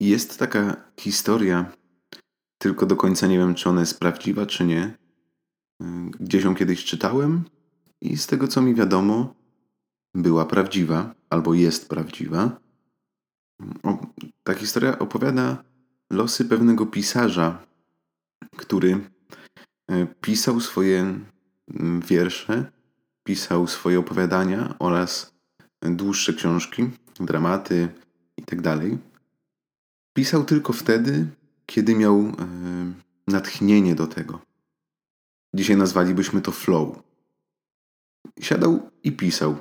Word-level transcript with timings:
Jest 0.00 0.38
taka 0.38 0.76
historia, 1.00 1.72
tylko 2.58 2.86
do 2.86 2.96
końca 2.96 3.26
nie 3.26 3.38
wiem, 3.38 3.54
czy 3.54 3.68
ona 3.68 3.80
jest 3.80 4.00
prawdziwa, 4.00 4.46
czy 4.46 4.64
nie. 4.64 4.98
Gdzieś 6.20 6.44
ją 6.44 6.54
kiedyś 6.54 6.84
czytałem 6.84 7.44
i 8.00 8.16
z 8.16 8.26
tego, 8.26 8.48
co 8.48 8.62
mi 8.62 8.74
wiadomo, 8.74 9.34
była 10.14 10.46
prawdziwa 10.46 11.14
albo 11.30 11.54
jest 11.54 11.88
prawdziwa. 11.88 12.60
Ta 14.44 14.54
historia 14.54 14.98
opowiada 14.98 15.64
losy 16.10 16.44
pewnego 16.44 16.86
pisarza, 16.86 17.66
który 18.56 19.00
e, 19.90 20.06
pisał 20.06 20.60
swoje 20.60 21.20
wiersze, 22.08 22.72
pisał 23.24 23.66
swoje 23.66 23.98
opowiadania 23.98 24.74
oraz 24.78 25.34
dłuższe 25.82 26.32
książki, 26.32 26.90
dramaty 27.20 27.88
itd. 28.36 28.80
Pisał 30.16 30.44
tylko 30.44 30.72
wtedy, 30.72 31.26
kiedy 31.66 31.94
miał 31.94 32.18
e, 32.18 32.32
natchnienie 33.28 33.94
do 33.94 34.06
tego. 34.06 34.40
Dzisiaj 35.54 35.76
nazwalibyśmy 35.76 36.40
to 36.40 36.52
flow. 36.52 37.02
Siadał 38.40 38.90
i 39.04 39.12
pisał. 39.12 39.56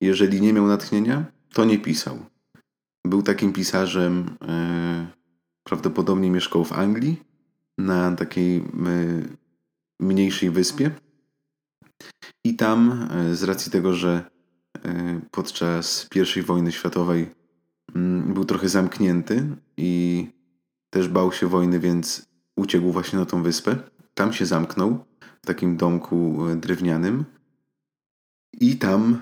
Jeżeli 0.00 0.40
nie 0.40 0.52
miał 0.52 0.66
natchnienia, 0.66 1.24
to 1.52 1.64
nie 1.64 1.78
pisał. 1.78 2.18
Był 3.06 3.22
takim 3.22 3.52
pisarzem, 3.52 4.36
e, 4.42 5.06
prawdopodobnie 5.64 6.30
mieszkał 6.30 6.64
w 6.64 6.72
Anglii, 6.72 7.22
na 7.78 8.16
takiej 8.16 8.56
e, 8.56 8.62
mniejszej 10.00 10.50
wyspie. 10.50 10.90
I 12.44 12.56
tam, 12.56 13.08
e, 13.10 13.34
z 13.34 13.42
racji 13.42 13.72
tego, 13.72 13.92
że 13.92 14.30
e, 14.84 15.20
podczas 15.30 16.08
I 16.36 16.42
wojny 16.42 16.72
światowej 16.72 17.43
był 18.26 18.44
trochę 18.44 18.68
zamknięty 18.68 19.46
i 19.76 20.26
też 20.90 21.08
bał 21.08 21.32
się 21.32 21.46
wojny, 21.46 21.80
więc 21.80 22.26
uciekł 22.56 22.92
właśnie 22.92 23.18
na 23.18 23.26
tą 23.26 23.42
wyspę. 23.42 23.76
Tam 24.14 24.32
się 24.32 24.46
zamknął 24.46 25.04
w 25.42 25.46
takim 25.46 25.76
domku 25.76 26.46
e, 26.48 26.56
drewnianym 26.56 27.24
i 28.60 28.76
tam 28.76 29.18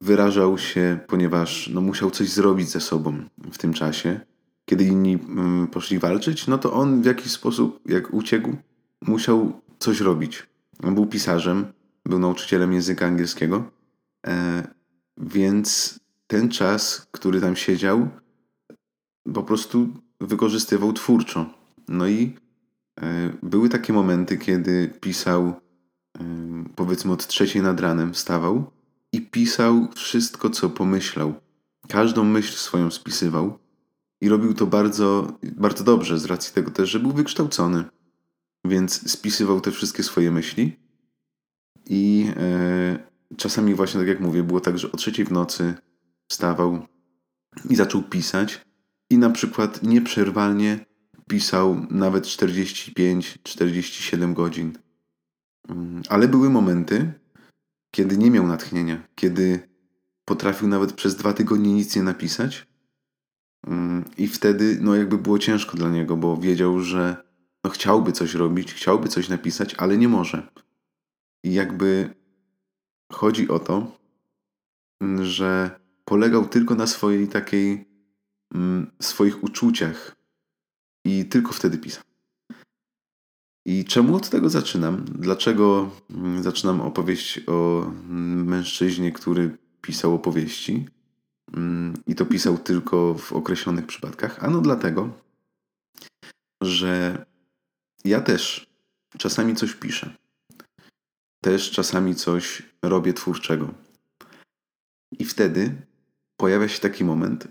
wyrażał 0.00 0.58
się, 0.58 0.98
ponieważ 1.06 1.70
no, 1.74 1.80
musiał 1.80 2.10
coś 2.10 2.28
zrobić 2.28 2.68
ze 2.68 2.80
sobą 2.80 3.24
w 3.52 3.58
tym 3.58 3.72
czasie. 3.72 4.20
Kiedy 4.64 4.84
inni 4.84 5.14
mm, 5.14 5.66
poszli 5.66 5.98
walczyć, 5.98 6.46
no 6.46 6.58
to 6.58 6.72
on 6.72 7.02
w 7.02 7.04
jakiś 7.04 7.32
sposób, 7.32 7.80
jak 7.86 8.14
uciekł, 8.14 8.56
musiał 9.02 9.60
coś 9.78 10.00
robić. 10.00 10.46
On 10.82 10.94
był 10.94 11.06
pisarzem, 11.06 11.66
był 12.06 12.18
nauczycielem 12.18 12.72
języka 12.72 13.06
angielskiego, 13.06 13.70
e, 14.26 14.66
więc 15.18 16.00
ten 16.32 16.48
czas, 16.48 17.06
który 17.10 17.40
tam 17.40 17.56
siedział, 17.56 18.08
po 19.34 19.42
prostu 19.42 19.88
wykorzystywał 20.20 20.92
twórczo. 20.92 21.46
No 21.88 22.08
i 22.08 22.34
e, 23.00 23.32
były 23.42 23.68
takie 23.68 23.92
momenty, 23.92 24.38
kiedy 24.38 24.94
pisał, 25.00 25.42
e, 25.46 25.54
powiedzmy 26.76 27.12
od 27.12 27.26
trzeciej 27.26 27.62
nad 27.62 27.80
ranem, 27.80 28.12
wstawał 28.12 28.70
i 29.12 29.20
pisał 29.20 29.88
wszystko, 29.94 30.50
co 30.50 30.70
pomyślał. 30.70 31.34
Każdą 31.88 32.24
myśl 32.24 32.52
swoją 32.52 32.90
spisywał 32.90 33.58
i 34.20 34.28
robił 34.28 34.54
to 34.54 34.66
bardzo, 34.66 35.38
bardzo 35.42 35.84
dobrze, 35.84 36.18
z 36.18 36.24
racji 36.24 36.54
tego 36.54 36.70
też, 36.70 36.90
że 36.90 37.00
był 37.00 37.12
wykształcony. 37.12 37.84
Więc 38.64 39.10
spisywał 39.10 39.60
te 39.60 39.70
wszystkie 39.70 40.02
swoje 40.02 40.30
myśli 40.30 40.76
i 41.86 42.26
e, 42.36 42.98
czasami 43.36 43.74
właśnie, 43.74 44.00
tak 44.00 44.08
jak 44.08 44.20
mówię, 44.20 44.42
było 44.42 44.60
tak, 44.60 44.78
że 44.78 44.92
o 44.92 44.96
trzeciej 44.96 45.24
w 45.24 45.32
nocy 45.32 45.74
wstawał 46.32 46.86
i 47.70 47.76
zaczął 47.76 48.02
pisać 48.02 48.64
i 49.10 49.18
na 49.18 49.30
przykład 49.30 49.82
nieprzerwalnie 49.82 50.86
pisał 51.28 51.86
nawet 51.90 52.24
45-47 52.24 54.34
godzin. 54.34 54.78
Mm, 55.68 56.02
ale 56.08 56.28
były 56.28 56.50
momenty, 56.50 57.12
kiedy 57.90 58.18
nie 58.18 58.30
miał 58.30 58.46
natchnienia, 58.46 59.08
kiedy 59.14 59.68
potrafił 60.24 60.68
nawet 60.68 60.92
przez 60.92 61.16
dwa 61.16 61.32
tygodnie 61.32 61.74
nic 61.74 61.96
nie 61.96 62.02
napisać. 62.02 62.66
Mm, 63.66 64.04
I 64.18 64.28
wtedy, 64.28 64.78
no, 64.80 64.94
jakby 64.94 65.18
było 65.18 65.38
ciężko 65.38 65.76
dla 65.76 65.88
niego, 65.88 66.16
bo 66.16 66.36
wiedział, 66.36 66.80
że 66.80 67.16
no, 67.64 67.70
chciałby 67.70 68.12
coś 68.12 68.34
robić, 68.34 68.74
chciałby 68.74 69.08
coś 69.08 69.28
napisać, 69.28 69.74
ale 69.74 69.98
nie 69.98 70.08
może. 70.08 70.48
I 71.44 71.54
jakby 71.54 72.14
chodzi 73.12 73.48
o 73.48 73.58
to, 73.58 73.98
że 75.22 75.81
polegał 76.04 76.48
tylko 76.48 76.74
na 76.74 76.86
swojej 76.86 77.28
takiej, 77.28 77.88
mm, 78.54 78.90
swoich 79.00 79.44
uczuciach 79.44 80.16
i 81.04 81.24
tylko 81.24 81.52
wtedy 81.52 81.78
pisał. 81.78 82.02
I 83.66 83.84
czemu 83.84 84.16
od 84.16 84.30
tego 84.30 84.50
zaczynam? 84.50 85.04
Dlaczego 85.04 85.90
mm, 86.10 86.42
zaczynam 86.42 86.80
opowieść 86.80 87.40
o 87.46 87.90
mężczyźnie, 88.44 89.12
który 89.12 89.58
pisał 89.80 90.14
opowieści 90.14 90.88
mm, 91.54 91.94
i 92.06 92.14
to 92.14 92.26
pisał 92.26 92.58
tylko 92.58 93.14
w 93.14 93.32
określonych 93.32 93.86
przypadkach? 93.86 94.44
Ano 94.44 94.60
dlatego, 94.60 95.10
że 96.62 97.24
ja 98.04 98.20
też 98.20 98.66
czasami 99.18 99.54
coś 99.54 99.74
piszę 99.74 100.22
też 101.42 101.70
czasami 101.70 102.14
coś 102.14 102.62
robię 102.82 103.12
twórczego. 103.12 103.74
I 105.18 105.24
wtedy 105.24 105.86
pojawia 106.42 106.68
się 106.68 106.80
taki 106.80 107.04
moment, 107.04 107.48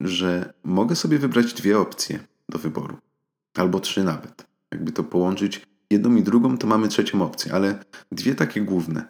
że 0.00 0.52
mogę 0.62 0.96
sobie 0.96 1.18
wybrać 1.18 1.54
dwie 1.54 1.78
opcje 1.78 2.18
do 2.48 2.58
wyboru, 2.58 2.96
albo 3.54 3.80
trzy 3.80 4.04
nawet. 4.04 4.46
Jakby 4.72 4.92
to 4.92 5.04
połączyć 5.04 5.66
jedną 5.90 6.16
i 6.16 6.22
drugą, 6.22 6.58
to 6.58 6.66
mamy 6.66 6.88
trzecią 6.88 7.22
opcję, 7.22 7.52
ale 7.52 7.84
dwie 8.12 8.34
takie 8.34 8.60
główne. 8.60 9.04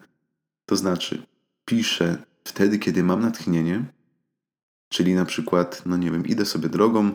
To 0.66 0.76
znaczy, 0.76 1.26
piszę 1.64 2.18
wtedy, 2.44 2.78
kiedy 2.78 3.02
mam 3.02 3.20
natchnienie, 3.20 3.84
czyli 4.88 5.14
na 5.14 5.24
przykład, 5.24 5.82
no 5.86 5.96
nie 5.96 6.10
wiem, 6.10 6.26
idę 6.26 6.44
sobie 6.44 6.68
drogą, 6.68 7.10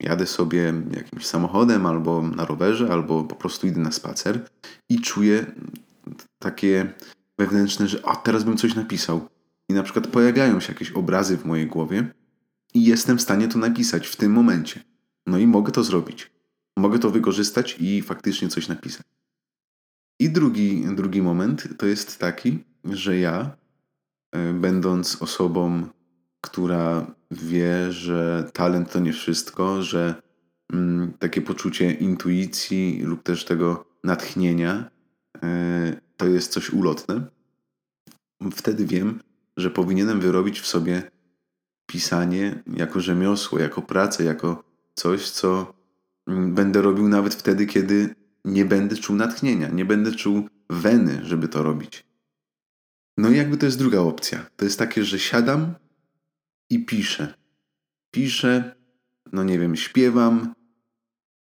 jadę 0.00 0.26
sobie 0.26 0.74
jakimś 0.96 1.26
samochodem, 1.26 1.86
albo 1.86 2.22
na 2.22 2.44
rowerze, 2.44 2.92
albo 2.92 3.24
po 3.24 3.34
prostu 3.34 3.66
idę 3.66 3.80
na 3.80 3.92
spacer 3.92 4.48
i 4.88 5.00
czuję 5.00 5.46
takie 6.38 6.92
wewnętrzne, 7.38 7.88
że 7.88 8.06
a 8.06 8.16
teraz 8.16 8.44
bym 8.44 8.56
coś 8.56 8.74
napisał. 8.74 9.28
I 9.70 9.72
na 9.72 9.82
przykład 9.82 10.06
pojawiają 10.06 10.60
się 10.60 10.72
jakieś 10.72 10.90
obrazy 10.92 11.36
w 11.36 11.44
mojej 11.44 11.66
głowie 11.66 12.14
i 12.74 12.84
jestem 12.84 13.18
w 13.18 13.22
stanie 13.22 13.48
to 13.48 13.58
napisać 13.58 14.06
w 14.06 14.16
tym 14.16 14.32
momencie. 14.32 14.84
No 15.26 15.38
i 15.38 15.46
mogę 15.46 15.72
to 15.72 15.84
zrobić. 15.84 16.30
Mogę 16.76 16.98
to 16.98 17.10
wykorzystać 17.10 17.76
i 17.80 18.02
faktycznie 18.02 18.48
coś 18.48 18.68
napisać. 18.68 19.06
I 20.20 20.30
drugi, 20.30 20.84
drugi 20.94 21.22
moment 21.22 21.68
to 21.78 21.86
jest 21.86 22.18
taki, 22.18 22.58
że 22.84 23.18
ja, 23.18 23.56
e, 24.32 24.52
będąc 24.52 25.22
osobą, 25.22 25.86
która 26.40 27.14
wie, 27.30 27.92
że 27.92 28.50
talent 28.52 28.92
to 28.92 29.00
nie 29.00 29.12
wszystko, 29.12 29.82
że 29.82 30.22
mm, 30.72 31.12
takie 31.18 31.42
poczucie 31.42 31.92
intuicji 31.92 33.00
lub 33.02 33.22
też 33.22 33.44
tego 33.44 33.84
natchnienia 34.04 34.90
E, 35.42 36.00
to 36.16 36.26
jest 36.26 36.52
coś 36.52 36.70
ulotne, 36.70 37.26
wtedy 38.52 38.86
wiem, 38.86 39.20
że 39.60 39.70
powinienem 39.70 40.20
wyrobić 40.20 40.60
w 40.60 40.66
sobie 40.66 41.10
pisanie 41.86 42.62
jako 42.76 43.00
rzemiosło, 43.00 43.58
jako 43.58 43.82
pracę, 43.82 44.24
jako 44.24 44.64
coś, 44.94 45.30
co 45.30 45.74
mm, 46.26 46.54
będę 46.54 46.82
robił 46.82 47.08
nawet 47.08 47.34
wtedy, 47.34 47.66
kiedy 47.66 48.14
nie 48.44 48.64
będę 48.64 48.96
czuł 48.96 49.16
natchnienia, 49.16 49.68
nie 49.68 49.84
będę 49.84 50.12
czuł 50.12 50.48
weny, 50.70 51.20
żeby 51.22 51.48
to 51.48 51.62
robić. 51.62 52.06
No 53.16 53.30
i 53.30 53.36
jakby 53.36 53.56
to 53.56 53.66
jest 53.66 53.78
druga 53.78 54.00
opcja. 54.00 54.46
To 54.56 54.64
jest 54.64 54.78
takie, 54.78 55.04
że 55.04 55.18
siadam 55.18 55.74
i 56.70 56.84
piszę. 56.84 57.34
Piszę, 58.10 58.74
no 59.32 59.44
nie 59.44 59.58
wiem, 59.58 59.76
śpiewam, 59.76 60.54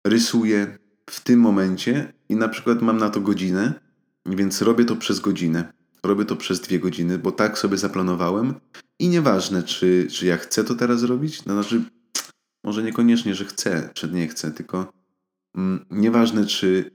rysuję 0.06 0.78
w 1.10 1.20
tym 1.20 1.40
momencie 1.40 2.12
i 2.28 2.36
na 2.36 2.48
przykład 2.48 2.82
mam 2.82 2.96
na 2.96 3.10
to 3.10 3.20
godzinę, 3.20 3.80
więc 4.26 4.62
robię 4.62 4.84
to 4.84 4.96
przez 4.96 5.20
godzinę. 5.20 5.72
Robię 6.04 6.24
to 6.24 6.36
przez 6.36 6.60
dwie 6.60 6.78
godziny, 6.78 7.18
bo 7.18 7.32
tak 7.32 7.58
sobie 7.58 7.78
zaplanowałem 7.78 8.54
i 8.98 9.08
nieważne, 9.08 9.62
czy, 9.62 10.08
czy 10.10 10.26
ja 10.26 10.36
chcę 10.36 10.64
to 10.64 10.74
teraz 10.74 11.00
zrobić, 11.00 11.44
no 11.44 11.54
znaczy, 11.54 11.82
może 12.64 12.82
niekoniecznie, 12.82 13.34
że 13.34 13.44
chcę, 13.44 13.90
czy 13.94 14.10
nie 14.10 14.28
chcę, 14.28 14.50
tylko 14.50 14.92
mm, 15.56 15.86
nieważne, 15.90 16.46
czy 16.46 16.90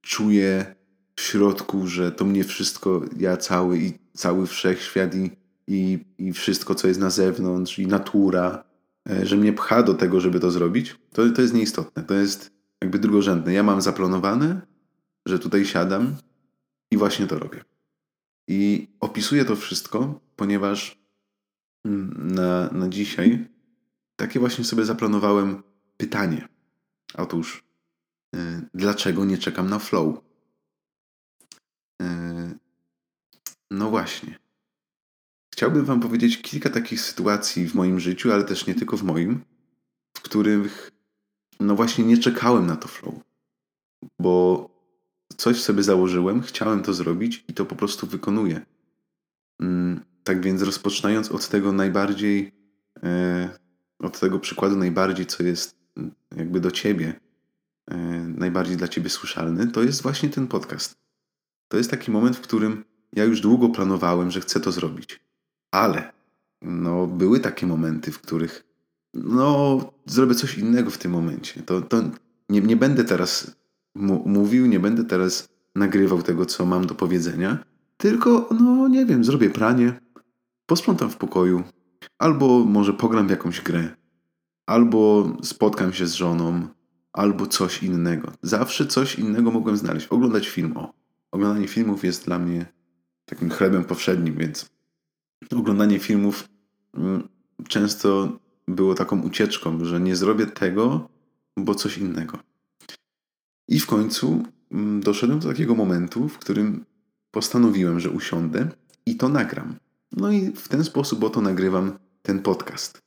czuję 0.00 0.74
w 1.16 1.20
środku, 1.20 1.86
że 1.86 2.12
to 2.12 2.24
mnie 2.24 2.44
wszystko, 2.44 3.02
ja 3.16 3.36
cały 3.36 3.78
i 3.78 3.98
cały 4.14 4.46
wszechświat 4.46 5.14
i, 5.14 5.30
i, 5.66 5.98
i 6.18 6.32
wszystko, 6.32 6.74
co 6.74 6.88
jest 6.88 7.00
na 7.00 7.10
zewnątrz, 7.10 7.78
i 7.78 7.86
natura, 7.86 8.64
e, 9.10 9.26
że 9.26 9.36
mnie 9.36 9.52
pcha 9.52 9.82
do 9.82 9.94
tego, 9.94 10.20
żeby 10.20 10.40
to 10.40 10.50
zrobić, 10.50 10.96
to, 11.12 11.30
to 11.30 11.42
jest 11.42 11.54
nieistotne. 11.54 12.02
To 12.02 12.14
jest 12.14 12.50
jakby 12.82 12.98
drugorzędne. 12.98 13.52
Ja 13.52 13.62
mam 13.62 13.82
zaplanowane, 13.82 14.60
że 15.26 15.38
tutaj 15.38 15.64
siadam 15.64 16.16
i 16.90 16.96
właśnie 16.96 17.26
to 17.26 17.38
robię. 17.38 17.64
I 18.48 18.88
opisuję 19.00 19.44
to 19.44 19.56
wszystko, 19.56 20.20
ponieważ 20.36 20.98
mm, 21.84 22.34
na, 22.34 22.70
na 22.72 22.88
dzisiaj 22.88 23.48
takie 24.16 24.40
właśnie 24.40 24.64
sobie 24.64 24.84
zaplanowałem 24.84 25.62
pytanie. 25.96 26.48
Otóż, 27.14 27.64
yy, 28.32 28.68
dlaczego 28.74 29.24
nie 29.24 29.38
czekam 29.38 29.70
na 29.70 29.78
flow? 29.78 30.16
Yy, 32.00 32.06
no 33.70 33.90
właśnie. 33.90 34.38
Chciałbym 35.52 35.84
Wam 35.84 36.00
powiedzieć 36.00 36.42
kilka 36.42 36.70
takich 36.70 37.00
sytuacji 37.00 37.68
w 37.68 37.74
moim 37.74 38.00
życiu, 38.00 38.32
ale 38.32 38.44
też 38.44 38.66
nie 38.66 38.74
tylko 38.74 38.96
w 38.96 39.02
moim, 39.02 39.44
w 40.16 40.20
których 40.20 40.90
no 41.60 41.76
właśnie 41.76 42.04
nie 42.04 42.18
czekałem 42.18 42.66
na 42.66 42.76
to 42.76 42.88
flow. 42.88 43.14
Bo 44.18 44.75
coś 45.46 45.62
sobie 45.62 45.82
założyłem, 45.82 46.42
chciałem 46.42 46.82
to 46.82 46.94
zrobić 46.94 47.44
i 47.48 47.54
to 47.54 47.64
po 47.64 47.76
prostu 47.76 48.06
wykonuję. 48.06 48.60
Mm, 49.60 50.00
tak 50.24 50.44
więc 50.44 50.62
rozpoczynając 50.62 51.32
od 51.32 51.48
tego 51.48 51.72
najbardziej, 51.72 52.52
e, 53.02 53.48
od 53.98 54.20
tego 54.20 54.38
przykładu 54.38 54.76
najbardziej, 54.76 55.26
co 55.26 55.42
jest 55.42 55.76
mm, 55.96 56.10
jakby 56.36 56.60
do 56.60 56.70
ciebie, 56.70 57.20
e, 57.90 57.96
najbardziej 58.36 58.76
dla 58.76 58.88
ciebie 58.88 59.10
słyszalny, 59.10 59.66
to 59.66 59.82
jest 59.82 60.02
właśnie 60.02 60.28
ten 60.28 60.46
podcast. 60.46 60.98
To 61.68 61.76
jest 61.76 61.90
taki 61.90 62.10
moment, 62.10 62.36
w 62.36 62.40
którym 62.40 62.84
ja 63.12 63.24
już 63.24 63.40
długo 63.40 63.68
planowałem, 63.68 64.30
że 64.30 64.40
chcę 64.40 64.60
to 64.60 64.72
zrobić. 64.72 65.20
Ale 65.70 66.12
no, 66.62 67.06
były 67.06 67.40
takie 67.40 67.66
momenty, 67.66 68.12
w 68.12 68.20
których 68.20 68.64
no, 69.14 69.80
zrobię 70.06 70.34
coś 70.34 70.58
innego 70.58 70.90
w 70.90 70.98
tym 70.98 71.12
momencie. 71.12 71.62
To, 71.62 71.82
to 71.82 72.02
nie, 72.48 72.60
nie 72.60 72.76
będę 72.76 73.04
teraz 73.04 73.56
mówił, 74.24 74.66
nie 74.66 74.80
będę 74.80 75.04
teraz 75.04 75.48
nagrywał 75.74 76.22
tego, 76.22 76.46
co 76.46 76.66
mam 76.66 76.86
do 76.86 76.94
powiedzenia, 76.94 77.58
tylko, 77.96 78.48
no 78.60 78.88
nie 78.88 79.06
wiem, 79.06 79.24
zrobię 79.24 79.50
pranie, 79.50 80.00
posprzątam 80.66 81.10
w 81.10 81.16
pokoju, 81.16 81.62
albo 82.18 82.64
może 82.64 82.92
pogram 82.92 83.26
w 83.26 83.30
jakąś 83.30 83.60
grę, 83.60 83.96
albo 84.66 85.30
spotkam 85.42 85.92
się 85.92 86.06
z 86.06 86.14
żoną, 86.14 86.68
albo 87.16 87.46
coś 87.46 87.82
innego. 87.82 88.32
Zawsze 88.42 88.86
coś 88.86 89.18
innego 89.18 89.50
mogłem 89.50 89.76
znaleźć. 89.76 90.06
Oglądać 90.06 90.48
film. 90.48 90.76
O, 90.76 90.92
oglądanie 91.30 91.68
filmów 91.68 92.04
jest 92.04 92.24
dla 92.24 92.38
mnie 92.38 92.66
takim 93.24 93.50
chlebem 93.50 93.84
powszednim, 93.84 94.34
więc 94.34 94.66
oglądanie 95.56 95.98
filmów 95.98 96.48
mm, 96.94 97.28
często 97.68 98.38
było 98.68 98.94
taką 98.94 99.22
ucieczką, 99.22 99.84
że 99.84 100.00
nie 100.00 100.16
zrobię 100.16 100.46
tego, 100.46 101.08
bo 101.56 101.74
coś 101.74 101.98
innego. 101.98 102.38
I 103.68 103.80
w 103.80 103.86
końcu 103.86 104.42
mm, 104.70 105.00
doszedłem 105.00 105.38
do 105.38 105.48
takiego 105.48 105.74
momentu, 105.74 106.28
w 106.28 106.38
którym 106.38 106.84
postanowiłem, 107.30 108.00
że 108.00 108.10
usiądę 108.10 108.68
i 109.06 109.16
to 109.16 109.28
nagram. 109.28 109.76
No 110.12 110.32
i 110.32 110.52
w 110.52 110.68
ten 110.68 110.84
sposób 110.84 111.24
oto 111.24 111.40
nagrywam 111.40 111.98
ten 112.22 112.42
podcast. 112.42 112.98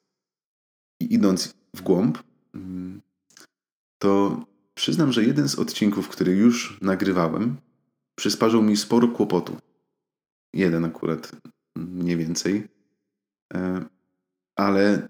I 1.01 1.13
idąc 1.13 1.53
w 1.75 1.81
głąb, 1.81 2.23
mm, 2.53 3.01
to 3.99 4.43
przyznam, 4.73 5.11
że 5.11 5.23
jeden 5.23 5.49
z 5.49 5.59
odcinków, 5.59 6.09
który 6.09 6.31
już 6.31 6.77
nagrywałem, 6.81 7.57
przysparzał 8.15 8.61
mi 8.61 8.77
sporo 8.77 9.07
kłopotu. 9.07 9.57
Jeden 10.53 10.85
akurat, 10.85 11.31
mniej 11.75 12.17
więcej. 12.17 12.67
E, 13.53 13.85
ale 14.55 15.09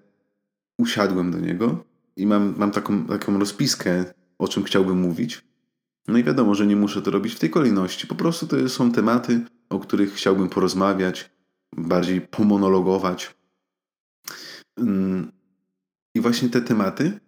usiadłem 0.78 1.32
do 1.32 1.40
niego 1.40 1.86
i 2.16 2.28
mam, 2.28 2.56
mam 2.58 2.72
taką, 2.72 3.06
taką 3.06 3.40
rozpiskę, 3.40 4.14
o 4.40 4.48
czym 4.48 4.64
chciałbym 4.64 5.00
mówić. 5.00 5.44
No 6.08 6.18
i 6.18 6.24
wiadomo, 6.24 6.56
że 6.56 6.68
nie 6.68 6.76
muszę 6.76 7.02
to 7.02 7.12
robić 7.12 7.34
w 7.34 7.40
tej 7.40 7.50
kolejności. 7.50 8.08
Po 8.08 8.16
prostu 8.16 8.48
to 8.48 8.70
są 8.70 8.92
tematy, 8.92 9.42
o 9.70 9.80
których 9.80 10.14
chciałbym 10.14 10.50
porozmawiać, 10.50 11.30
bardziej 11.78 12.22
pomonologować. 12.22 13.36
Mm, 14.78 15.32
I 16.16 16.22
właśnie 16.22 16.50
te 16.50 16.62
tematy, 16.62 17.20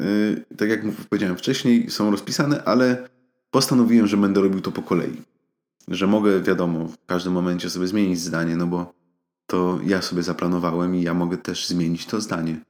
y, 0.00 0.44
tak 0.56 0.68
jak 0.68 0.80
powiedziałem 1.10 1.36
wcześniej, 1.36 1.90
są 1.90 2.10
rozpisane, 2.10 2.64
ale 2.64 3.08
postanowiłem, 3.50 4.06
że 4.06 4.16
będę 4.16 4.40
robił 4.40 4.60
to 4.60 4.72
po 4.72 4.82
kolei. 4.82 5.22
Że 5.88 6.06
mogę, 6.06 6.42
wiadomo, 6.42 6.88
w 6.88 7.06
każdym 7.06 7.32
momencie 7.32 7.70
sobie 7.70 7.86
zmienić 7.86 8.20
zdanie, 8.20 8.56
no 8.56 8.66
bo 8.66 8.94
to 9.46 9.80
ja 9.84 10.02
sobie 10.02 10.22
zaplanowałem 10.22 10.94
i 10.94 11.02
ja 11.02 11.14
mogę 11.14 11.38
też 11.38 11.66
zmienić 11.66 12.06
to 12.06 12.20
zdanie. 12.20 12.60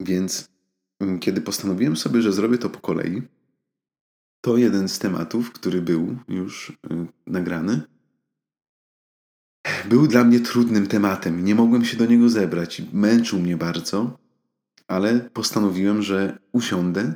Więc 0.00 0.53
kiedy 1.20 1.40
postanowiłem 1.40 1.96
sobie, 1.96 2.22
że 2.22 2.32
zrobię 2.32 2.58
to 2.58 2.70
po 2.70 2.80
kolei, 2.80 3.22
to 4.40 4.56
jeden 4.56 4.88
z 4.88 4.98
tematów, 4.98 5.52
który 5.52 5.82
był 5.82 6.16
już 6.28 6.70
y, 6.70 6.74
nagrany, 7.26 7.80
był 9.88 10.06
dla 10.06 10.24
mnie 10.24 10.40
trudnym 10.40 10.86
tematem. 10.86 11.44
Nie 11.44 11.54
mogłem 11.54 11.84
się 11.84 11.96
do 11.96 12.06
niego 12.06 12.28
zebrać. 12.28 12.82
Męczył 12.92 13.38
mnie 13.40 13.56
bardzo, 13.56 14.18
ale 14.88 15.20
postanowiłem, 15.20 16.02
że 16.02 16.38
usiądę 16.52 17.14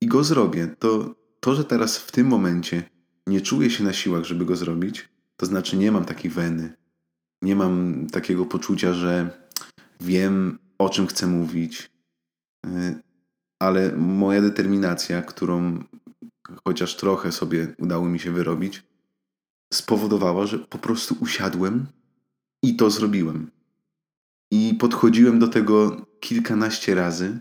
i 0.00 0.06
go 0.06 0.24
zrobię. 0.24 0.74
To, 0.78 1.14
to, 1.40 1.54
że 1.54 1.64
teraz 1.64 1.98
w 1.98 2.12
tym 2.12 2.26
momencie 2.26 2.82
nie 3.26 3.40
czuję 3.40 3.70
się 3.70 3.84
na 3.84 3.92
siłach, 3.92 4.24
żeby 4.24 4.44
go 4.44 4.56
zrobić, 4.56 5.08
to 5.36 5.46
znaczy 5.46 5.76
nie 5.76 5.92
mam 5.92 6.04
takiej 6.04 6.30
weny. 6.30 6.76
Nie 7.42 7.56
mam 7.56 8.06
takiego 8.12 8.46
poczucia, 8.46 8.92
że 8.92 9.30
wiem, 10.00 10.58
o 10.78 10.88
czym 10.88 11.06
chcę 11.06 11.26
mówić, 11.26 11.90
y, 12.66 13.05
ale 13.58 13.92
moja 13.96 14.40
determinacja, 14.40 15.22
którą 15.22 15.84
chociaż 16.64 16.96
trochę 16.96 17.32
sobie 17.32 17.74
udało 17.78 18.08
mi 18.08 18.18
się 18.18 18.32
wyrobić, 18.32 18.82
spowodowała, 19.72 20.46
że 20.46 20.58
po 20.58 20.78
prostu 20.78 21.16
usiadłem 21.20 21.86
i 22.62 22.76
to 22.76 22.90
zrobiłem. 22.90 23.50
I 24.50 24.74
podchodziłem 24.80 25.38
do 25.38 25.48
tego 25.48 26.06
kilkanaście 26.20 26.94
razy. 26.94 27.38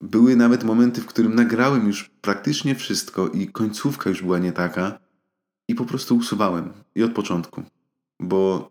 Były 0.00 0.36
nawet 0.36 0.64
momenty, 0.64 1.00
w 1.00 1.06
którym 1.06 1.34
nagrałem 1.34 1.86
już 1.86 2.10
praktycznie 2.20 2.74
wszystko 2.74 3.28
i 3.28 3.46
końcówka 3.46 4.10
już 4.10 4.22
była 4.22 4.38
nie 4.38 4.52
taka. 4.52 4.98
I 5.68 5.74
po 5.74 5.84
prostu 5.84 6.16
usuwałem. 6.16 6.72
I 6.94 7.02
od 7.02 7.12
początku. 7.12 7.62
Bo 8.20 8.70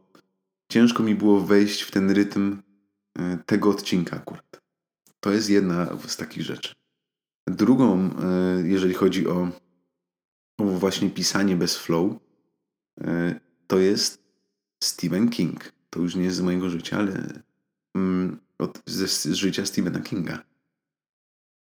ciężko 0.71 1.03
mi 1.03 1.15
było 1.15 1.41
wejść 1.41 1.81
w 1.81 1.91
ten 1.91 2.11
rytm 2.11 2.57
e, 3.19 3.37
tego 3.45 3.69
odcinka 3.69 4.15
akurat. 4.15 4.64
To 5.25 5.31
jest 5.31 5.49
jedna 5.49 5.97
z 6.07 6.17
takich 6.17 6.43
rzeczy. 6.43 6.73
Drugą, 7.47 8.09
e, 8.19 8.61
jeżeli 8.67 8.93
chodzi 8.93 9.27
o, 9.27 9.49
o 10.57 10.63
właśnie 10.63 11.09
pisanie 11.09 11.55
bez 11.55 11.77
flow, 11.77 12.11
e, 13.01 13.39
to 13.67 13.79
jest 13.79 14.23
Stephen 14.83 15.29
King. 15.29 15.71
To 15.89 15.99
już 15.99 16.15
nie 16.15 16.23
jest 16.23 16.37
z 16.37 16.41
mojego 16.41 16.69
życia, 16.69 16.97
ale 16.97 17.43
mm, 17.95 18.39
od, 18.57 18.81
z 18.85 19.25
życia 19.25 19.65
Stephena 19.65 19.99
Kinga. 19.99 20.43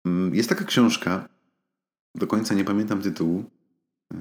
Mm, 0.06 0.36
jest 0.36 0.50
taka 0.50 0.66
książka, 0.66 1.30
do 2.16 2.28
końca 2.28 2.56
nie 2.56 2.66
pamiętam 2.66 3.02
tytułu. 3.02 3.44
E, 4.14 4.18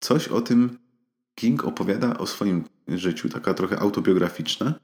coś 0.00 0.28
o 0.28 0.40
tym 0.40 0.78
King 1.34 1.64
opowiada 1.64 2.18
o 2.18 2.26
swoim 2.26 2.64
życiu, 2.88 3.28
taka 3.28 3.54
trochę 3.54 3.78
autobiograficzna, 3.78 4.74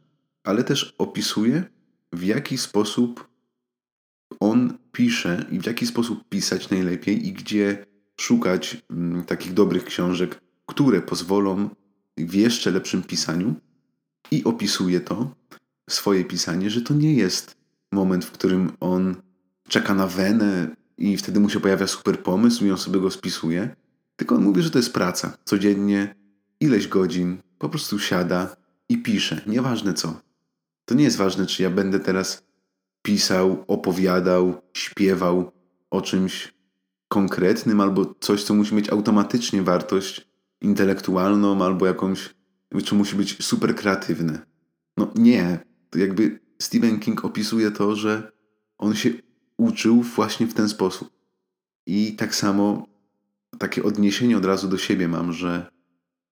ale 0.45 0.65
też 0.65 0.95
opisuje, 0.99 1.76
w 2.13 2.23
jaki 2.23 2.59
sposób 2.59 3.29
on 4.41 4.79
pisze 4.93 5.45
i 5.51 5.61
w 5.61 5.67
jaki 5.67 5.87
sposób 5.87 6.29
pisać 6.29 6.71
najlepiej 6.71 7.27
i 7.29 7.33
gdzie 7.33 7.87
szukać 8.21 8.77
mm, 8.91 9.25
takich 9.25 9.55
dobrych 9.55 9.85
książek, 9.85 10.41
które 10.67 11.01
pozwolą 11.01 11.69
w 12.17 12.35
jeszcze 12.35 12.71
lepszym 12.71 13.03
pisaniu 13.03 13.55
i 14.31 14.45
opisuje 14.45 15.01
to, 15.01 15.35
swoje 15.91 16.25
pisanie, 16.25 16.71
że 16.71 16.81
to 16.81 16.95
nie 16.95 17.15
jest 17.15 17.57
moment, 17.93 18.25
w 18.25 18.31
którym 18.31 18.73
on 18.81 19.17
czeka 19.69 19.95
na 19.95 20.07
wenę 20.07 20.77
i 20.99 21.17
wtedy 21.17 21.41
mu 21.41 21.51
się 21.51 21.61
pojawia 21.61 21.87
super 21.87 22.23
pomysł 22.23 22.65
i 22.65 22.71
on 22.71 22.79
sobie 22.79 23.01
go 23.01 23.11
spisuje, 23.11 23.77
tylko 24.17 24.35
on 24.35 24.43
mówi, 24.43 24.63
że 24.63 24.71
to 24.71 24.79
jest 24.79 24.93
praca. 24.93 25.37
Codziennie, 25.45 26.15
ileś 26.61 26.89
godzin, 26.89 27.39
po 27.59 27.69
prostu 27.69 27.99
siada 27.99 28.57
i 28.89 28.99
pisze, 28.99 29.41
nieważne 29.47 29.95
co. 29.95 30.21
To 30.87 30.95
nie 30.95 31.05
jest 31.05 31.17
ważne, 31.17 31.47
czy 31.47 31.63
ja 31.63 31.71
będę 31.71 32.01
teraz 32.01 32.47
pisał, 33.03 33.65
opowiadał, 33.69 34.63
śpiewał 34.73 35.53
o 35.91 36.01
czymś 36.01 36.55
konkretnym 37.09 37.81
albo 37.81 38.15
coś, 38.21 38.45
co 38.45 38.55
musi 38.55 38.75
mieć 38.75 38.91
automatycznie 38.91 39.63
wartość 39.63 40.29
intelektualną 40.61 41.65
albo 41.65 41.87
jakąś, 41.87 42.35
czy 42.85 42.95
musi 42.95 43.17
być 43.17 43.45
super 43.45 43.75
kreatywne. 43.75 44.47
No 44.97 45.11
nie. 45.15 45.59
To 45.91 45.99
jakby 45.99 46.41
Stephen 46.63 47.01
King 47.01 47.25
opisuje 47.25 47.71
to, 47.71 47.97
że 47.97 48.33
on 48.79 48.95
się 48.95 49.11
uczył 49.57 50.03
właśnie 50.03 50.47
w 50.47 50.55
ten 50.55 50.69
sposób. 50.69 51.11
I 51.87 52.17
tak 52.17 52.35
samo 52.35 52.87
takie 53.59 53.83
odniesienie 53.83 54.37
od 54.37 54.45
razu 54.45 54.69
do 54.69 54.79
siebie 54.79 55.09
mam, 55.09 55.33
że 55.33 55.67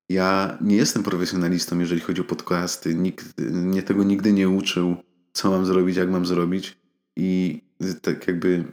ja 0.08 0.58
nie 0.60 0.76
jestem 0.76 1.02
profesjonalistą, 1.02 1.78
jeżeli 1.78 2.00
chodzi 2.00 2.20
o 2.20 2.24
podcasty. 2.24 2.94
Nikt 2.94 3.38
mnie 3.38 3.82
tego 3.82 4.04
nigdy 4.04 4.32
nie 4.32 4.48
uczył 4.48 4.96
co 5.34 5.50
mam 5.50 5.66
zrobić, 5.66 5.96
jak 5.96 6.10
mam 6.10 6.26
zrobić. 6.26 6.78
I 7.16 7.60
tak 8.02 8.26
jakby 8.26 8.64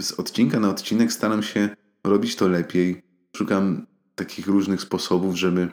z 0.00 0.12
odcinka 0.12 0.60
na 0.60 0.70
odcinek 0.70 1.12
staram 1.12 1.42
się 1.42 1.68
robić 2.04 2.36
to 2.36 2.48
lepiej. 2.48 3.02
Szukam 3.36 3.86
takich 4.14 4.46
różnych 4.46 4.80
sposobów, 4.80 5.36
żeby 5.36 5.68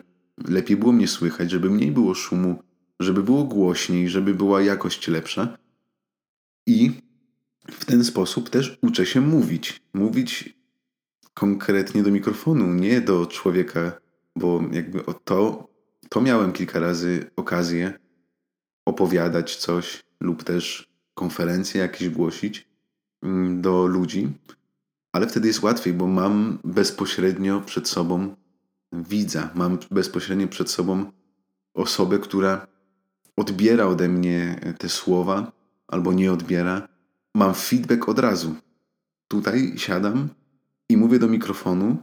lepiej 0.48 0.78
było 0.78 0.92
mnie 0.92 1.08
słychać, 1.08 1.52
żeby 1.52 1.70
mniej 1.70 1.92
było 1.92 2.14
szumu, 2.14 2.64
żeby 3.00 3.24
było 3.24 3.44
głośniej, 3.44 4.10
żeby 4.10 4.34
była 4.34 4.62
jakość 4.62 5.08
lepsza. 5.08 5.58
I 6.68 6.92
w 7.72 7.86
ten 7.86 8.04
sposób 8.04 8.50
też 8.50 8.78
uczę 8.82 9.06
się 9.06 9.22
mówić. 9.22 9.82
Mówić 9.94 10.58
konkretnie 11.34 12.04
do 12.04 12.12
mikrofonu, 12.12 12.74
nie 12.74 13.02
do 13.02 13.26
człowieka, 13.26 14.00
bo 14.36 14.62
jakby 14.72 15.06
o 15.06 15.14
to, 15.14 15.68
to 16.10 16.22
miałem 16.22 16.52
kilka 16.52 16.80
razy 16.80 17.32
okazję 17.36 17.94
opowiadać 18.86 19.56
coś 19.56 20.04
lub 20.22 20.44
też 20.44 20.90
konferencje 21.14 21.82
jakieś 21.82 22.10
głosić 22.10 22.68
mm, 23.24 23.62
do 23.62 23.86
ludzi, 23.86 24.30
ale 25.14 25.28
wtedy 25.28 25.48
jest 25.48 25.64
łatwiej, 25.64 25.94
bo 25.94 26.08
mam 26.08 26.60
bezpośrednio 26.64 27.62
przed 27.62 27.88
sobą 27.88 28.36
widza, 28.94 29.50
mam 29.56 29.78
bezpośrednio 29.92 30.48
przed 30.48 30.70
sobą 30.70 31.12
osobę, 31.74 32.20
która 32.20 32.68
odbiera 33.38 33.86
ode 33.86 34.10
mnie 34.10 34.60
te 34.78 34.90
słowa 34.90 35.52
albo 35.88 36.14
nie 36.14 36.32
odbiera. 36.32 36.88
Mam 37.36 37.54
feedback 37.54 38.10
od 38.10 38.20
razu. 38.20 38.56
Tutaj 39.28 39.74
siadam 39.78 40.30
i 40.90 40.98
mówię 40.98 41.20
do 41.20 41.28
mikrofonu 41.28 41.98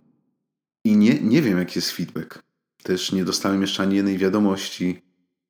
i 0.89 0.97
nie, 0.97 1.21
nie 1.21 1.43
wiem, 1.43 1.59
jaki 1.59 1.79
jest 1.79 1.91
feedback. 1.91 2.43
Też 2.83 3.13
nie 3.13 3.25
dostałem 3.25 3.61
jeszcze 3.61 3.83
ani 3.83 3.97
jednej 3.97 4.19
wiadomości 4.19 5.03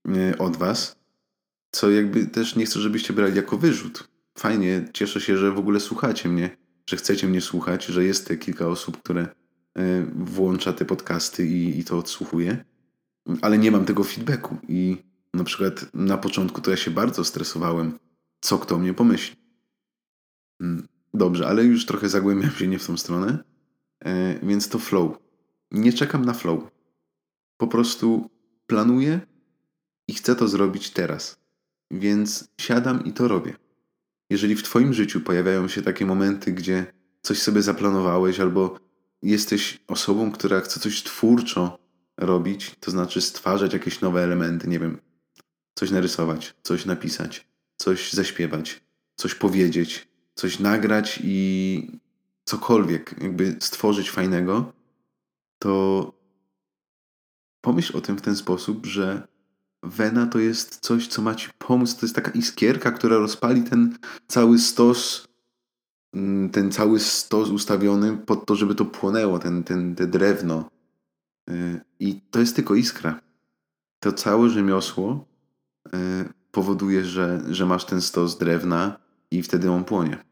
e, 0.09 0.39
od 0.39 0.57
Was, 0.57 0.97
co 1.71 1.91
jakby 1.91 2.27
też 2.27 2.57
nie 2.57 2.67
chcę, 2.67 2.81
żebyście 2.81 3.13
brali 3.13 3.37
jako 3.37 3.59
wyrzut. 3.59 4.09
Fajnie, 4.39 4.85
cieszę 4.93 5.21
się, 5.21 5.37
że 5.37 5.53
w 5.53 5.59
ogóle 5.59 5.81
słuchacie 5.81 6.29
mnie, 6.29 6.57
że 6.91 6.97
chcecie 6.97 7.29
mnie 7.29 7.41
słuchać, 7.41 7.85
że 7.85 8.05
jest 8.05 8.29
te 8.29 8.37
kilka 8.37 8.67
osób, 8.67 9.03
które 9.03 9.23
e, 9.23 10.07
włącza 10.17 10.73
te 10.73 10.85
podcasty 10.85 11.47
i, 11.47 11.79
i 11.79 11.85
to 11.85 11.99
odsłuchuje, 11.99 12.65
ale 13.43 13.59
nie 13.59 13.71
mam 13.71 13.85
tego 13.85 14.05
feedbacku 14.05 14.57
i 14.69 14.97
na 15.35 15.45
przykład 15.45 15.95
na 15.95 16.19
początku 16.19 16.61
to 16.61 16.71
ja 16.71 16.77
się 16.77 16.91
bardzo 16.91 17.25
stresowałem, 17.25 17.99
co 18.41 18.59
kto 18.59 18.79
mnie 18.79 18.95
pomyśli. 18.95 19.37
Mm, 20.61 20.89
dobrze, 21.15 21.49
ale 21.49 21.65
już 21.65 21.87
trochę 21.87 22.09
zagłębiam 22.09 22.51
się 22.51 22.67
nie 22.67 22.79
w 22.79 22.87
tą 22.87 22.97
stronę, 22.97 23.45
e, 24.05 24.39
więc 24.47 24.69
to 24.69 24.79
flow. 24.79 25.28
Nie 25.71 25.93
czekam 25.93 26.25
na 26.25 26.35
flow. 26.35 26.71
Po 27.57 27.67
prostu 27.67 28.31
planuję 28.67 29.21
i 30.09 30.15
chcę 30.15 30.37
to 30.37 30.49
zrobić 30.49 30.91
teraz. 30.91 31.41
Więc 31.91 32.49
siadam 32.61 33.05
i 33.05 33.13
to 33.13 33.29
robię. 33.29 33.57
Jeżeli 34.31 34.57
w 34.57 34.63
Twoim 34.63 34.95
życiu 34.95 35.21
pojawiają 35.21 35.69
się 35.69 35.83
takie 35.83 36.07
momenty, 36.07 36.53
gdzie 36.53 36.93
coś 37.23 37.43
sobie 37.43 37.63
zaplanowałeś, 37.63 38.41
albo 38.41 38.79
jesteś 39.23 39.79
osobą, 39.87 40.33
która 40.33 40.61
chce 40.61 40.81
coś 40.81 41.03
twórczo 41.03 41.79
robić, 42.17 42.77
to 42.81 42.91
znaczy 42.91 43.21
stwarzać 43.21 43.73
jakieś 43.73 44.01
nowe 44.01 44.25
elementy, 44.25 44.69
nie 44.69 44.79
wiem, 44.79 44.99
coś 45.75 45.91
narysować, 45.91 46.55
coś 46.63 46.87
napisać, 46.87 47.49
coś 47.77 48.13
zaśpiewać, 48.13 48.81
coś 49.17 49.35
powiedzieć, 49.35 50.09
coś 50.35 50.59
nagrać 50.59 51.21
i 51.25 52.01
cokolwiek, 52.45 53.15
jakby 53.23 53.57
stworzyć 53.61 54.11
fajnego, 54.11 54.73
to 55.59 56.13
pomyśl 57.61 57.97
o 57.97 58.01
tym 58.01 58.17
w 58.17 58.23
ten 58.23 58.37
sposób, 58.37 58.87
że 58.87 59.29
wena 59.83 60.27
to 60.27 60.39
jest 60.39 60.79
coś, 60.81 61.07
co 61.07 61.23
ma 61.23 61.35
ci 61.35 61.49
pomóc. 61.59 61.97
To 61.97 62.07
jest 62.07 62.15
taka 62.15 62.31
iskierka, 62.31 62.91
która 62.91 63.17
rozpali 63.17 63.63
ten 63.63 63.99
cały 64.29 64.59
stos, 64.59 65.29
mm, 66.15 66.51
ten 66.51 66.73
cały 66.73 67.01
stos 67.01 67.49
ustawiony 67.49 68.17
pod 68.17 68.47
to, 68.47 68.55
żeby 68.55 68.75
to 68.75 68.85
płonęło, 68.85 69.39
ten, 69.39 69.65
ten, 69.65 69.95
te 69.95 70.07
drewno. 70.07 70.71
Y, 71.51 71.81
I 72.01 72.21
to 72.31 72.41
jest 72.41 72.57
tylko 72.57 72.75
iskra. 72.75 73.21
To 74.01 74.13
całe 74.13 74.49
rzemiosło 74.49 75.27
y, 75.87 75.91
powoduje, 76.53 77.05
że, 77.05 77.43
że 77.51 77.67
masz 77.67 77.85
ten 77.85 78.01
stos 78.01 78.39
drewna 78.39 78.99
i 79.31 79.43
wtedy 79.43 79.71
on 79.71 79.85
płonie. 79.85 80.25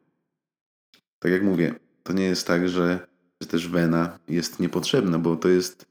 Tak 1.18 1.32
jak 1.32 1.42
mówię, 1.42 1.74
to 2.02 2.12
nie 2.12 2.24
jest 2.24 2.46
tak, 2.46 2.68
że, 2.68 3.06
że 3.42 3.48
też 3.48 3.68
wena 3.68 4.18
jest 4.28 4.60
niepotrzebna, 4.60 5.18
bo 5.18 5.36
to 5.36 5.48
jest 5.48 5.86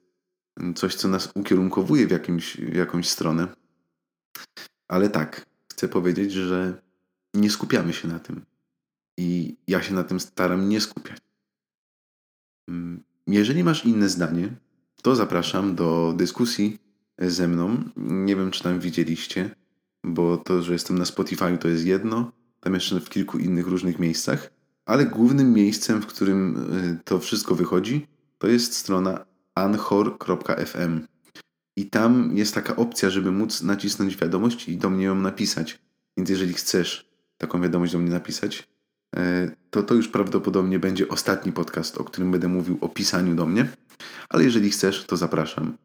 coś, 0.75 0.95
co 0.95 1.07
nas 1.07 1.31
ukierunkowuje 1.35 2.07
w, 2.07 2.11
jakimś, 2.11 2.57
w 2.57 2.75
jakąś 2.75 3.09
stronę. 3.09 3.47
Ale 4.87 5.09
tak, 5.09 5.45
chcę 5.73 5.87
powiedzieć, 5.87 6.31
że 6.31 6.81
nie 7.33 7.49
skupiamy 7.49 7.93
się 7.93 8.07
na 8.07 8.19
tym. 8.19 8.45
I 9.17 9.57
ja 9.67 9.81
się 9.81 9.93
na 9.93 10.03
tym 10.03 10.19
staram 10.19 10.69
nie 10.69 10.81
skupiać. 10.81 11.17
Mm, 12.69 13.03
jeżeli 13.27 13.63
masz 13.63 13.85
inne 13.85 14.09
zdanie, 14.09 14.49
to 15.01 15.15
zapraszam 15.15 15.75
do 15.75 16.13
dyskusji 16.17 16.79
ze 17.19 17.47
mną. 17.47 17.83
Nie 17.97 18.35
wiem, 18.35 18.51
czy 18.51 18.63
tam 18.63 18.79
widzieliście, 18.79 19.55
bo 20.03 20.37
to, 20.37 20.61
że 20.61 20.73
jestem 20.73 20.97
na 20.97 21.05
Spotify, 21.05 21.57
to 21.57 21.67
jest 21.67 21.85
jedno, 21.85 22.31
tam 22.59 22.73
jeszcze 22.73 22.99
w 22.99 23.09
kilku 23.09 23.37
innych 23.37 23.67
różnych 23.67 23.99
miejscach, 23.99 24.54
ale 24.85 25.05
głównym 25.05 25.53
miejscem, 25.53 26.01
w 26.01 26.05
którym 26.05 26.57
y, 26.73 27.03
to 27.03 27.19
wszystko 27.19 27.55
wychodzi, 27.55 28.07
to 28.37 28.47
jest 28.47 28.73
strona 28.73 29.25
anchor.fm. 29.55 31.07
I 31.75 31.89
tam 31.89 32.37
jest 32.37 32.55
taka 32.55 32.75
opcja, 32.75 33.09
żeby 33.09 33.31
móc 33.31 33.61
nacisnąć 33.61 34.17
wiadomość 34.17 34.69
i 34.69 34.77
do 34.77 34.89
mnie 34.89 35.05
ją 35.05 35.15
napisać. 35.15 35.79
Więc 36.17 36.29
jeżeli 36.29 36.53
chcesz 36.53 37.09
taką 37.37 37.61
wiadomość 37.61 37.93
do 37.93 37.99
mnie 37.99 38.11
napisać, 38.11 38.67
e, 39.15 39.51
to 39.69 39.83
to 39.83 39.93
już 39.93 40.07
prawdopodobnie 40.07 40.79
będzie 40.79 41.07
ostatni 41.07 41.51
podcast, 41.51 41.97
o 41.97 42.03
którym 42.03 42.31
będę 42.31 42.47
mówił 42.47 42.77
o 42.81 42.89
pisaniu 42.89 43.35
do 43.35 43.45
mnie. 43.45 43.67
Ale 44.29 44.43
jeżeli 44.43 44.69
chcesz, 44.69 45.05
to 45.05 45.17
zapraszam. 45.17 45.77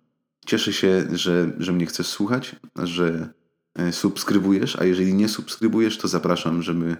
Cieszę 0.47 0.73
się, 0.73 1.07
że, 1.13 1.53
że 1.59 1.73
mnie 1.73 1.87
chcesz 1.87 2.07
słuchać, 2.07 2.57
że 2.83 3.33
e, 3.75 3.93
subskrybujesz, 3.93 4.77
a 4.77 4.85
jeżeli 4.85 5.15
nie 5.15 5.29
subskrybujesz, 5.29 5.99
to 5.99 6.09
zapraszam, 6.09 6.63
żeby 6.63 6.97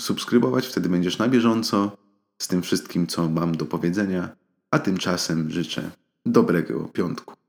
subskrybować. 0.00 0.66
Wtedy 0.66 0.88
będziesz 0.88 1.18
na 1.18 1.28
bieżąco 1.28 1.96
z 2.38 2.48
tym 2.48 2.62
wszystkim, 2.62 3.06
co 3.06 3.28
mam 3.28 3.56
do 3.56 3.66
powiedzenia. 3.66 4.36
A 4.70 4.78
tymczasem 4.78 5.50
życzę 5.50 5.90
dobrego 6.26 6.84
piątku. 6.84 7.39